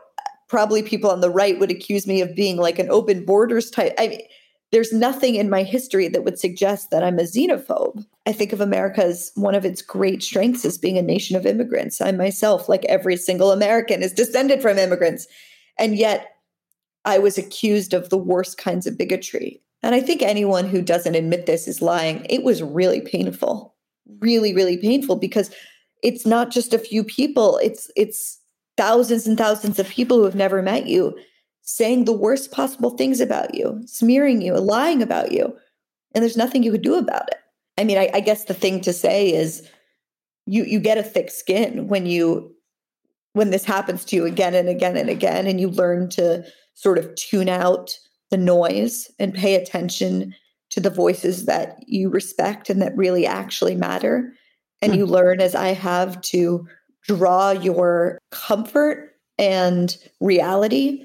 [0.49, 3.95] probably people on the right would accuse me of being like an open borders type.
[3.99, 4.21] I mean,
[4.75, 8.05] there's nothing in my history that would suggest that I'm a xenophobe.
[8.27, 11.47] I think of America as one of its great strengths as being a nation of
[11.47, 12.01] immigrants.
[12.01, 15.29] I myself, like every single American, is descended from immigrants.
[15.79, 16.39] And yet
[17.05, 19.63] I was accused of the worst kinds of bigotry.
[19.85, 22.27] And I think anyone who doesn't admit this is lying.
[22.29, 23.77] It was really painful.
[24.19, 25.55] Really, really painful because
[26.03, 27.59] it's not just a few people.
[27.59, 28.41] It's it's
[28.77, 31.17] thousands and thousands of people who have never met you
[31.65, 35.57] saying the worst possible things about you, smearing you, lying about you.
[36.15, 37.39] And there's nothing you could do about it.
[37.77, 39.69] I mean, I, I guess the thing to say is
[40.47, 42.55] you you get a thick skin when you
[43.33, 46.99] when this happens to you again and again and again, and you learn to sort
[46.99, 47.99] of tune out
[48.31, 50.35] the noise and pay attention
[50.71, 54.33] to the voices that you respect and that really actually matter.
[54.83, 55.01] And mm-hmm.
[55.01, 56.67] you learn, as I have, to
[57.03, 61.05] draw your comfort and reality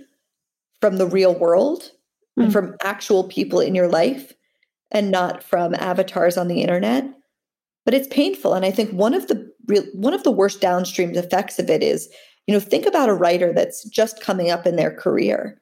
[0.81, 2.43] from the real world mm-hmm.
[2.43, 2.53] and hmm.
[2.53, 4.33] from actual people in your life
[4.91, 7.05] and not from avatars on the internet
[7.85, 11.15] but it's painful and i think one of the real one of the worst downstream
[11.15, 12.09] effects of it is
[12.47, 15.61] you know think about a writer that's just coming up in their career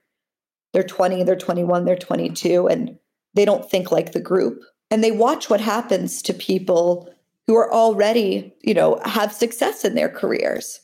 [0.73, 2.97] they're 20 they're 21 they're 22 and
[3.33, 7.13] they don't think like the group and they watch what happens to people
[7.45, 10.79] who are already you know have success in their careers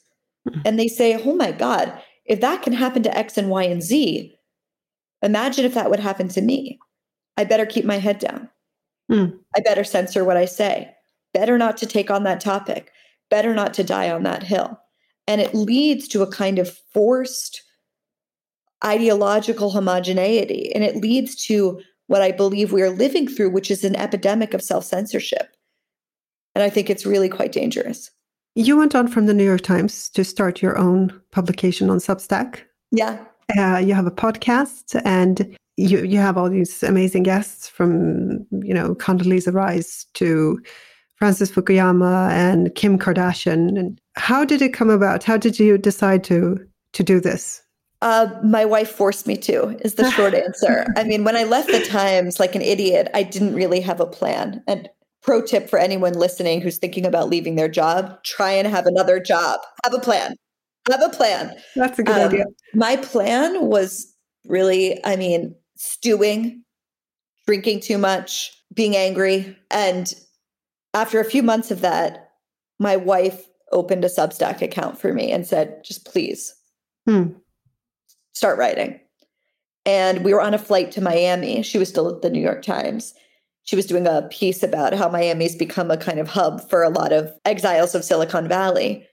[0.47, 0.61] mm-hmm.
[0.65, 3.83] and they say oh my god if that can happen to X and Y and
[3.83, 4.37] Z,
[5.21, 6.79] imagine if that would happen to me.
[7.37, 8.49] I better keep my head down.
[9.09, 9.25] Hmm.
[9.55, 10.93] I better censor what I say.
[11.33, 12.91] Better not to take on that topic.
[13.29, 14.79] Better not to die on that hill.
[15.27, 17.61] And it leads to a kind of forced
[18.85, 20.73] ideological homogeneity.
[20.75, 24.53] And it leads to what I believe we are living through, which is an epidemic
[24.53, 25.55] of self censorship.
[26.55, 28.11] And I think it's really quite dangerous.
[28.55, 32.61] You went on from the New York Times to start your own publication on Substack.
[32.91, 33.23] Yeah.
[33.57, 38.73] Uh, you have a podcast and you, you have all these amazing guests from, you
[38.73, 40.61] know, Condoleezza Rice to
[41.15, 43.77] Francis Fukuyama and Kim Kardashian.
[43.79, 45.23] And how did it come about?
[45.23, 46.59] How did you decide to
[46.93, 47.63] to do this?
[48.03, 50.85] Uh, my wife forced me to, is the short answer.
[50.97, 54.05] I mean, when I left the Times like an idiot, I didn't really have a
[54.05, 54.61] plan.
[54.67, 54.89] And
[55.23, 59.19] pro tip for anyone listening who's thinking about leaving their job try and have another
[59.19, 60.35] job have a plan
[60.89, 64.13] have a plan that's a good um, idea my plan was
[64.45, 66.63] really i mean stewing
[67.47, 70.13] drinking too much being angry and
[70.93, 72.31] after a few months of that
[72.79, 76.53] my wife opened a Substack account for me and said, just please
[77.05, 77.33] Hmm.
[78.33, 78.99] start writing.
[79.85, 81.61] And we were on a flight to Miami.
[81.63, 83.13] She was still at the New York Times.
[83.63, 86.89] She was doing a piece about how Miami's become a kind of hub for a
[86.89, 89.07] lot of exiles of Silicon Valley.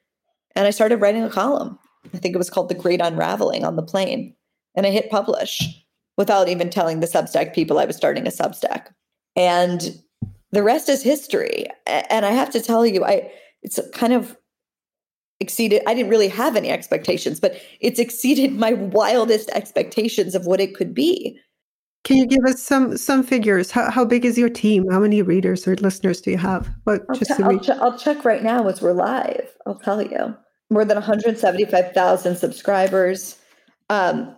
[0.56, 1.78] And I started writing a column.
[2.12, 4.34] I think it was called The Great Unraveling on the plane.
[4.74, 5.84] And I hit publish
[6.16, 8.88] without even telling the Substack people I was starting a Substack.
[9.36, 9.96] And
[10.52, 11.66] the rest is history.
[11.86, 13.30] And I have to tell you, I
[13.62, 14.36] it's kind of
[15.38, 20.60] exceeded I didn't really have any expectations, but it's exceeded my wildest expectations of what
[20.60, 21.38] it could be.
[22.04, 23.70] Can you give us some some figures?
[23.70, 24.88] How how big is your team?
[24.90, 26.68] How many readers or listeners do you have?
[26.84, 27.66] What I'll, just che- to I'll, reach?
[27.66, 29.48] che- I'll check right now as we're live.
[29.66, 30.34] I'll tell you.
[30.70, 33.36] More than 175,000 subscribers.
[33.90, 34.36] Um,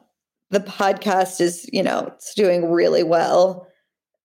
[0.51, 3.66] the podcast is, you know, it's doing really well.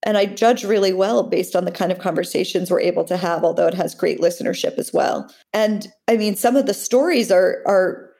[0.04, 3.44] And I judge really well based on the kind of conversations we're able to have,
[3.44, 5.30] although it has great listenership as well.
[5.52, 8.10] And I mean, some of the stories are are,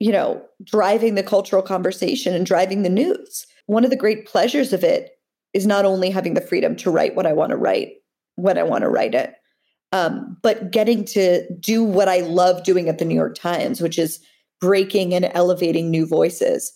[0.00, 3.46] you know, driving the cultural conversation and driving the news.
[3.70, 5.12] One of the great pleasures of it
[5.52, 7.92] is not only having the freedom to write what I want to write
[8.34, 9.36] when I want to write it,
[9.92, 13.96] um, but getting to do what I love doing at the New York Times, which
[13.96, 14.18] is
[14.60, 16.72] breaking and elevating new voices.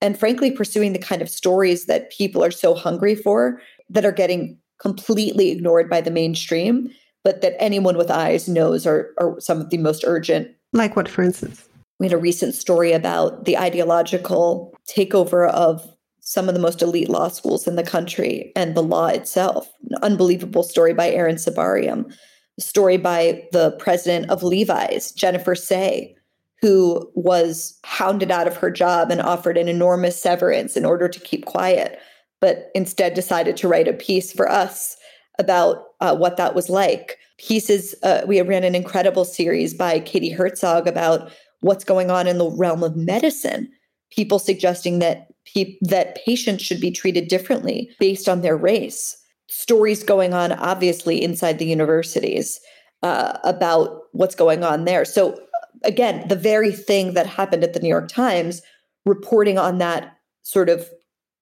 [0.00, 4.12] And frankly, pursuing the kind of stories that people are so hungry for that are
[4.12, 6.88] getting completely ignored by the mainstream,
[7.24, 10.48] but that anyone with eyes knows are, are some of the most urgent.
[10.72, 11.68] Like what, for instance?
[12.00, 15.86] We had a recent story about the ideological takeover of
[16.28, 19.72] some of the most elite law schools in the country and the law itself.
[19.88, 22.12] An unbelievable story by Aaron Sibarium
[22.60, 26.14] story by the president of Levi's, Jennifer Sey,
[26.60, 31.18] who was hounded out of her job and offered an enormous severance in order to
[31.18, 31.98] keep quiet,
[32.42, 34.98] but instead decided to write a piece for us
[35.38, 37.16] about uh, what that was like.
[37.38, 42.36] Pieces, uh, we ran an incredible series by Katie Herzog about what's going on in
[42.36, 43.70] the realm of medicine.
[44.10, 49.16] People suggesting that pe- that patients should be treated differently based on their race
[49.48, 52.60] stories going on, obviously, inside the universities
[53.02, 55.04] uh, about what's going on there.
[55.04, 55.40] So,
[55.84, 58.62] again, the very thing that happened at the New York Times,
[59.06, 60.88] reporting on that sort of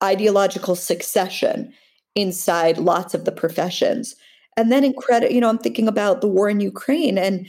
[0.03, 1.73] ideological succession
[2.14, 4.14] inside lots of the professions.
[4.57, 7.49] And then, in credit, you know, I'm thinking about the war in Ukraine and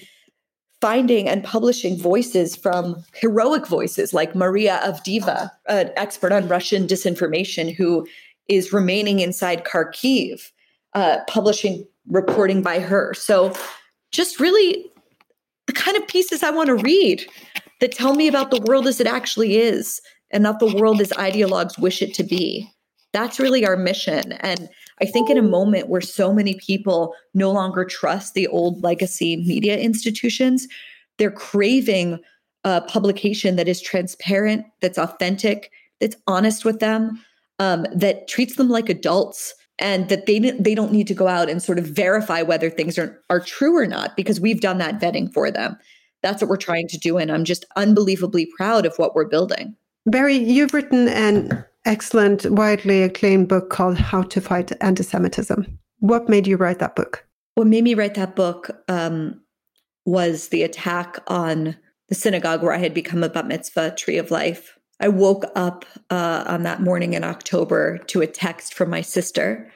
[0.82, 7.74] finding and publishing voices from heroic voices like Maria Avdeeva, an expert on Russian disinformation,
[7.74, 8.08] who
[8.48, 10.52] is remaining inside Kharkiv,
[10.94, 13.14] uh, publishing reporting by her.
[13.14, 13.54] So,
[14.12, 14.86] just really
[15.66, 17.26] the kind of pieces I want to read
[17.82, 21.10] that tell me about the world as it actually is and not the world as
[21.10, 22.70] ideologues wish it to be.
[23.14, 24.34] That's really our mission.
[24.34, 24.70] And
[25.02, 29.38] I think in a moment where so many people no longer trust the old legacy
[29.38, 30.68] media institutions,
[31.18, 32.20] they're craving
[32.64, 37.24] a publication that is transparent, that's authentic, that's honest with them,
[37.60, 41.50] um, that treats them like adults and that they they don't need to go out
[41.50, 45.00] and sort of verify whether things are are true or not because we've done that
[45.00, 45.78] vetting for them.
[46.24, 49.76] That's what we're trying to do and I'm just unbelievably proud of what we're building.
[50.06, 55.80] Bari, you've written an excellent, widely acclaimed book called How to Fight Anti-Semitism.
[56.00, 57.26] What made you write that book?
[57.56, 59.42] What made me write that book um,
[60.06, 61.76] was the attack on
[62.10, 65.86] the synagogue where I had become a bat mitzvah tree of life I woke up
[66.10, 69.72] uh, on that morning in October to a text from my sister.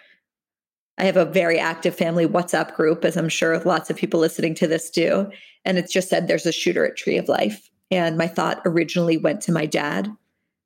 [0.97, 4.55] I have a very active family WhatsApp group, as I'm sure lots of people listening
[4.55, 5.29] to this do.
[5.63, 7.69] And it's just said there's a shooter at Tree of Life.
[7.91, 10.09] And my thought originally went to my dad.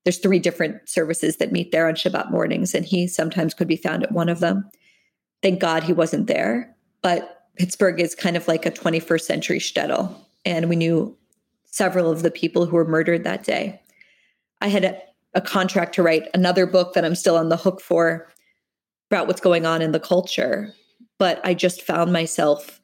[0.05, 3.75] There's three different services that meet there on Shabbat mornings, and he sometimes could be
[3.75, 4.69] found at one of them.
[5.41, 6.73] Thank God he wasn't there.
[7.01, 10.15] But Pittsburgh is kind of like a 21st century shtetl.
[10.45, 11.17] And we knew
[11.65, 13.81] several of the people who were murdered that day.
[14.61, 14.97] I had a,
[15.33, 18.27] a, contract to write another book that I'm still on the hook for
[19.11, 20.73] about what's going on in the culture.
[21.17, 22.79] But I just found myself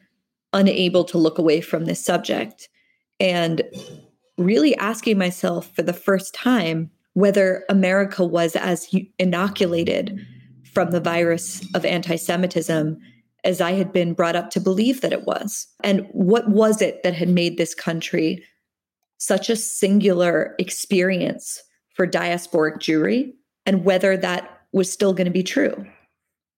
[0.54, 2.68] unable to look away from this subject
[3.20, 3.62] and
[4.38, 10.26] really asking myself for the first time whether America was as inoculated
[10.64, 12.98] from the virus of anti Semitism
[13.44, 15.68] as I had been brought up to believe that it was.
[15.84, 18.44] And what was it that had made this country
[19.18, 21.62] such a singular experience
[21.94, 23.34] for diasporic Jewry
[23.66, 25.86] and whether that was still going to be true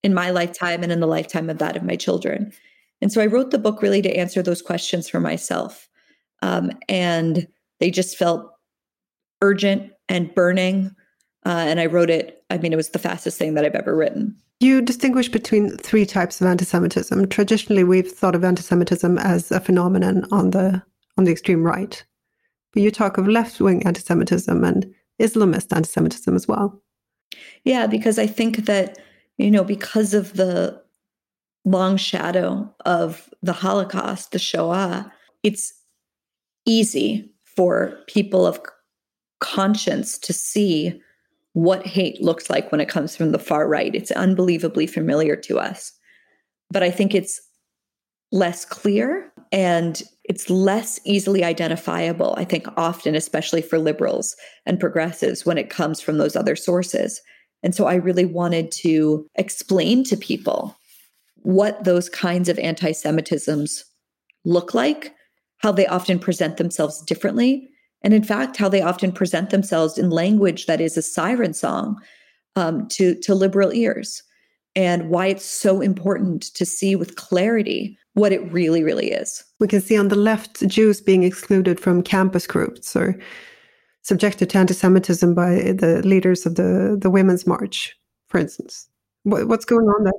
[0.02, 2.52] in my lifetime and in the lifetime of that of my children.
[3.00, 5.88] And so I wrote the book really to answer those questions for myself.
[6.42, 7.48] Um, and
[7.80, 8.50] they just felt
[9.42, 10.94] urgent and burning.
[11.46, 13.94] Uh, and I wrote it, I mean, it was the fastest thing that I've ever
[13.94, 14.36] written.
[14.60, 17.28] You distinguish between three types of anti Semitism.
[17.28, 20.82] Traditionally, we've thought of anti Semitism as a phenomenon on the
[21.18, 22.02] on the extreme right.
[22.72, 26.80] But you talk of left wing anti Semitism and Islamist anti Semitism as well.
[27.64, 28.98] Yeah, because I think that,
[29.38, 30.80] you know, because of the
[31.64, 35.72] long shadow of the Holocaust, the Shoah, it's
[36.66, 38.60] easy for people of
[39.40, 41.00] conscience to see
[41.54, 43.94] what hate looks like when it comes from the far right.
[43.94, 45.92] It's unbelievably familiar to us.
[46.70, 47.40] But I think it's
[48.32, 54.34] less clear and it's less easily identifiable, I think, often, especially for liberals
[54.66, 57.20] and progressives, when it comes from those other sources.
[57.62, 60.76] And so I really wanted to explain to people
[61.36, 63.84] what those kinds of anti Semitisms
[64.44, 65.14] look like,
[65.58, 67.70] how they often present themselves differently,
[68.04, 72.00] and in fact, how they often present themselves in language that is a siren song
[72.54, 74.22] um, to, to liberal ears,
[74.76, 79.42] and why it's so important to see with clarity what it really, really is.
[79.58, 83.18] We can see on the left Jews being excluded from campus groups or
[84.02, 87.96] subjected to anti Semitism by the leaders of the, the Women's March,
[88.28, 88.86] for instance.
[89.22, 90.12] What, what's going on there?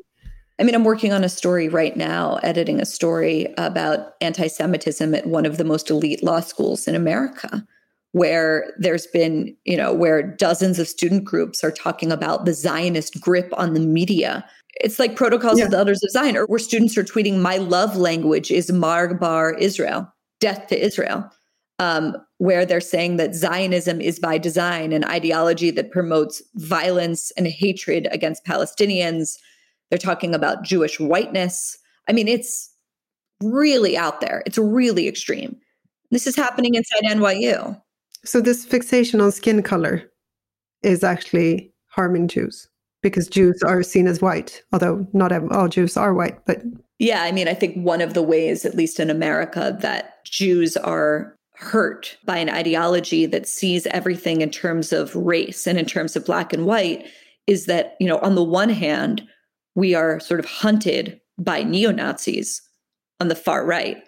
[0.57, 5.13] I mean, I'm working on a story right now, editing a story about anti Semitism
[5.13, 7.65] at one of the most elite law schools in America,
[8.15, 13.19] where there's been, you know, where dozens of student groups are talking about the Zionist
[13.19, 14.45] grip on the media
[14.81, 15.65] it's like protocols yeah.
[15.65, 19.19] of the elders of Zion, or where students are tweeting, "My love language is Marg
[19.19, 21.29] bar Israel, death to Israel,"
[21.79, 27.47] um, where they're saying that Zionism is by design an ideology that promotes violence and
[27.47, 29.37] hatred against Palestinians.
[29.89, 31.77] They're talking about Jewish whiteness.
[32.09, 32.69] I mean, it's
[33.41, 34.43] really out there.
[34.45, 35.55] It's really extreme.
[36.11, 37.81] This is happening inside NYU.
[38.25, 40.03] So this fixation on skin color
[40.83, 42.67] is actually harming Jews
[43.01, 46.43] because Jews are seen as white, although not all Jews are white.
[46.45, 46.63] But
[46.99, 50.75] yeah, I mean, I think one of the ways, at least in America, that Jews
[50.77, 56.15] are hurt by an ideology that sees everything in terms of race and in terms
[56.15, 57.07] of black and white
[57.47, 59.21] is that, you know, on the one hand,
[59.75, 62.61] we are sort of hunted by neo Nazis
[63.19, 64.03] on the far right.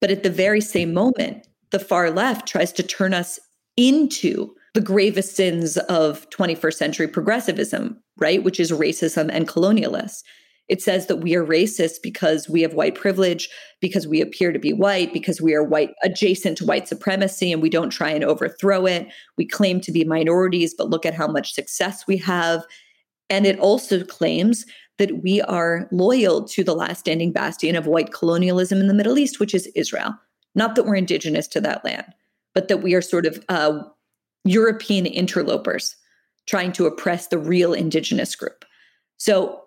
[0.00, 3.40] But at the very same moment, the far left tries to turn us
[3.76, 8.42] into the gravest sins of 21st century progressivism, right?
[8.42, 10.22] Which is racism and colonialists.
[10.68, 13.50] It says that we are racist because we have white privilege,
[13.80, 17.60] because we appear to be white, because we are white adjacent to white supremacy and
[17.60, 19.08] we don't try and overthrow it.
[19.36, 22.64] We claim to be minorities, but look at how much success we have.
[23.28, 24.64] And it also claims
[24.98, 29.18] that we are loyal to the last standing bastion of white colonialism in the Middle
[29.18, 30.14] East, which is Israel.
[30.54, 32.06] Not that we're indigenous to that land,
[32.54, 33.82] but that we are sort of uh,
[34.44, 35.96] European interlopers
[36.46, 38.64] trying to oppress the real indigenous group.
[39.16, 39.62] So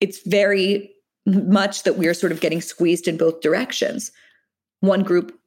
[0.00, 0.90] it's very
[1.26, 4.10] much that we are sort of getting squeezed in both directions.
[4.80, 5.38] One group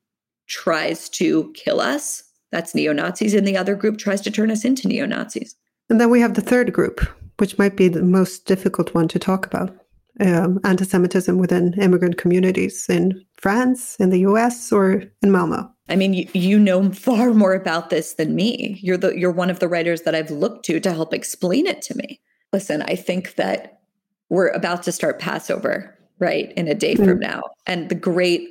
[0.47, 4.65] tries to kill us, that's neo Nazis, and the other group tries to turn us
[4.65, 5.55] into neo Nazis.
[5.89, 7.01] And then we have the third group,
[7.37, 9.75] which might be the most difficult one to talk about
[10.19, 15.72] um, anti Semitism within immigrant communities in France, in the US, or in Malmo.
[15.89, 18.79] I mean, you, you know far more about this than me.
[18.81, 21.81] You're the you're one of the writers that I've looked to to help explain it
[21.83, 22.21] to me.
[22.53, 23.81] Listen, I think that
[24.29, 27.05] we're about to start Passover, right, in a day mm-hmm.
[27.05, 27.41] from now.
[27.67, 28.49] And the great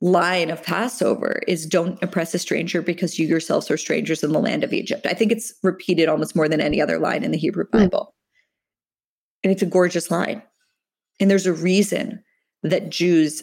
[0.00, 4.38] line of Passover is don't oppress a stranger because you yourselves are strangers in the
[4.38, 5.06] land of Egypt.
[5.06, 7.72] I think it's repeated almost more than any other line in the Hebrew mm.
[7.72, 8.14] Bible.
[9.42, 10.42] And it's a gorgeous line.
[11.20, 12.22] And there's a reason
[12.62, 13.42] that Jews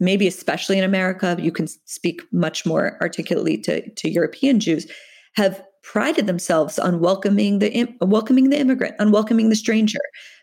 [0.00, 4.86] maybe especially in America, you can speak much more articulately to, to European Jews,
[5.34, 10.00] have prided themselves on welcoming the welcoming the immigrant, on welcoming the stranger.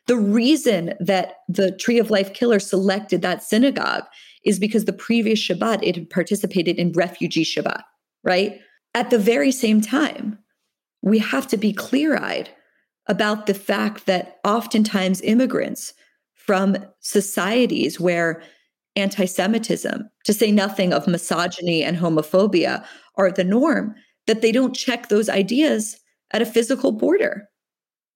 [0.07, 4.03] The reason that the Tree of Life killer selected that synagogue
[4.45, 7.81] is because the previous Shabbat it had participated in refugee Shabbat,
[8.23, 8.59] right?
[8.93, 10.39] At the very same time,
[11.01, 12.49] we have to be clear-eyed
[13.07, 15.93] about the fact that oftentimes immigrants
[16.35, 18.41] from societies where
[18.95, 22.85] anti Semitism, to say nothing of misogyny and homophobia,
[23.15, 23.95] are the norm,
[24.27, 25.97] that they don't check those ideas
[26.31, 27.47] at a physical border,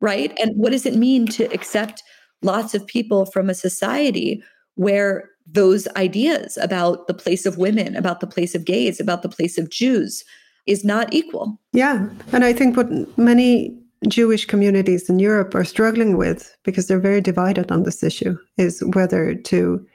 [0.02, 0.38] right?
[0.40, 2.04] And what does it mean to accept
[2.42, 4.42] lots of people from a society
[4.76, 9.30] where those ideas about the place of women, about the place of gays, about the
[9.30, 10.24] place of Jews
[10.66, 11.60] is not equal?
[11.74, 12.10] Yeah.
[12.32, 13.76] And I think what many
[14.08, 18.84] Jewish communities in Europe are struggling with, because they're very divided on this issue, is
[18.94, 19.86] whether to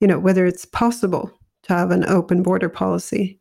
[0.00, 1.30] you know, whether it's possible
[1.64, 3.40] to have an open border policy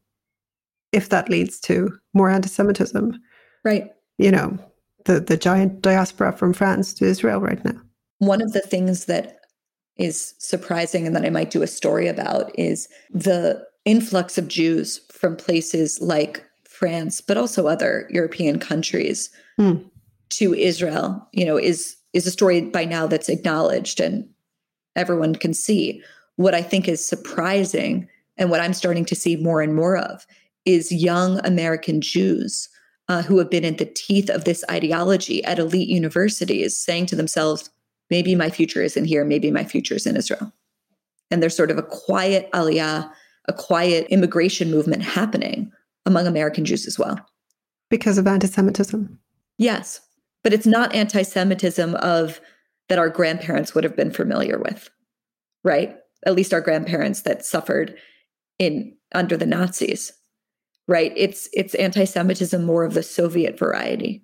[0.91, 3.19] if that leads to more anti-Semitism.
[3.65, 3.91] Right.
[4.17, 4.57] You know,
[5.05, 7.81] the, the giant diaspora from France to Israel right now.
[8.19, 9.39] One of the things that
[9.97, 15.01] is surprising and that I might do a story about is the influx of Jews
[15.11, 19.29] from places like France, but also other European countries
[19.59, 19.83] mm.
[20.29, 24.29] to Israel, you know, is is a story by now that's acknowledged and
[24.95, 26.01] everyone can see.
[26.35, 28.07] What I think is surprising
[28.37, 30.25] and what I'm starting to see more and more of
[30.65, 32.69] is young American Jews
[33.09, 37.15] uh, who have been in the teeth of this ideology at elite universities saying to
[37.15, 37.69] themselves,
[38.09, 40.51] maybe my future isn't here, maybe my future is in Israel.
[41.29, 43.11] And there's sort of a quiet aliyah,
[43.47, 45.71] a quiet immigration movement happening
[46.05, 47.19] among American Jews as well.
[47.89, 49.19] Because of anti Semitism?
[49.57, 50.01] Yes.
[50.43, 52.39] But it's not anti Semitism of
[52.89, 54.89] that our grandparents would have been familiar with,
[55.63, 55.95] right?
[56.25, 57.95] At least our grandparents that suffered
[58.59, 60.11] in under the Nazis,
[60.87, 61.13] right?
[61.15, 64.23] It's it's anti-Semitism more of the Soviet variety.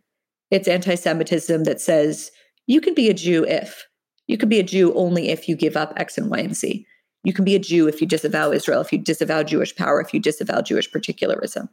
[0.52, 2.32] It's anti-Semitism that says
[2.68, 3.86] you can be a Jew if
[4.28, 6.86] you can be a Jew only if you give up X and Y and Z.
[7.24, 10.14] You can be a Jew if you disavow Israel, if you disavow Jewish power, if
[10.14, 11.68] you disavow Jewish particularism.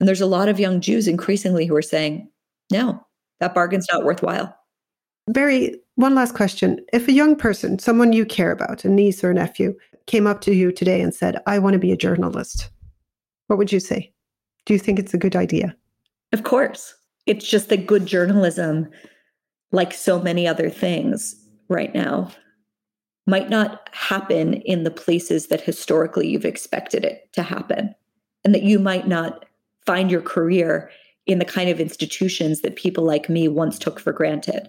[0.00, 2.28] And there's a lot of young Jews increasingly who are saying,
[2.72, 3.06] no,
[3.38, 4.56] that bargain's not worthwhile.
[5.28, 6.84] Bari, one last question.
[6.92, 9.74] If a young person, someone you care about, a niece or a nephew,
[10.06, 12.70] came up to you today and said, I want to be a journalist,
[13.46, 14.12] what would you say?
[14.66, 15.76] Do you think it's a good idea?
[16.32, 16.94] Of course.
[17.26, 18.88] It's just that good journalism,
[19.70, 21.36] like so many other things
[21.68, 22.30] right now,
[23.26, 27.94] might not happen in the places that historically you've expected it to happen.
[28.44, 29.44] And that you might not
[29.86, 30.90] find your career
[31.26, 34.68] in the kind of institutions that people like me once took for granted.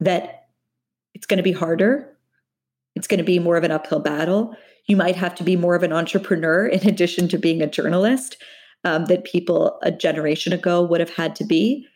[0.00, 0.48] That
[1.14, 2.10] it's going to be harder.
[2.94, 4.56] It's going to be more of an uphill battle.
[4.86, 8.36] You might have to be more of an entrepreneur in addition to being a journalist
[8.84, 11.86] um, that people a generation ago would have had to be,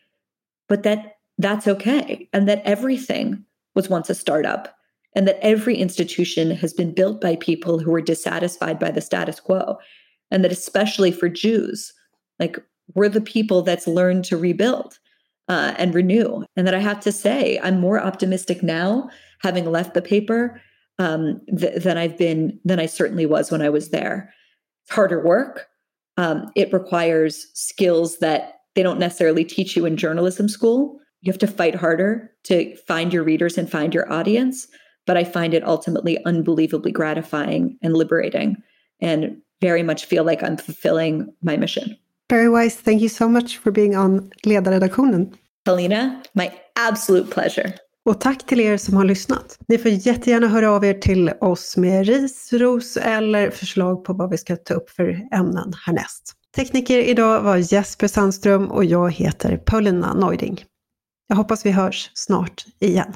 [0.67, 2.27] but that that's okay.
[2.33, 4.75] And that everything was once a startup
[5.15, 9.39] and that every institution has been built by people who were dissatisfied by the status
[9.39, 9.77] quo.
[10.31, 11.93] And that especially for Jews,
[12.39, 12.59] like
[12.93, 14.99] we're the people that's learned to rebuild
[15.49, 16.43] uh, and renew.
[16.55, 19.09] And that I have to say, I'm more optimistic now,
[19.41, 20.61] having left the paper,
[20.99, 24.33] um, th- than I've been, than I certainly was when I was there.
[24.83, 25.67] It's harder work.
[26.17, 30.99] Um, it requires skills that they don't necessarily teach you in journalism school.
[31.21, 34.67] You have to fight harder to find your readers and find your audience.
[35.05, 38.57] But I find it ultimately unbelievably gratifying and liberating
[39.01, 41.97] and very much feel like I'm fulfilling my mission.
[42.29, 45.33] Barry Weiss, thank you so much for being on Ledarredaktionen.
[45.65, 46.51] Helena, my
[46.89, 47.73] absolute pleasure.
[48.05, 49.57] Och tack till er som har lyssnat.
[49.67, 54.29] Ni får jättegärna höra av er till oss med ris, ros eller förslag på vad
[54.29, 56.33] vi ska ta upp för ämnen härnäst.
[56.55, 60.63] Tekniker idag var Jesper Sandström och jag heter Paulina Neuding.
[61.27, 63.13] Jag hoppas vi hörs snart igen.